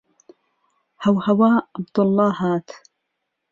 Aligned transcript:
ههوههوە 1.03 1.49
عهبدوڵڵا 1.73 2.29
هات 2.39 2.67